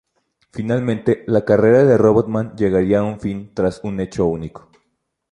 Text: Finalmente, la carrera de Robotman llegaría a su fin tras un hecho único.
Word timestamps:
Finalmente, 0.51 1.23
la 1.27 1.45
carrera 1.45 1.83
de 1.85 1.95
Robotman 1.95 2.55
llegaría 2.57 3.01
a 3.03 3.13
su 3.13 3.19
fin 3.19 3.53
tras 3.53 3.81
un 3.83 3.99
hecho 3.99 4.25
único. 4.25 4.67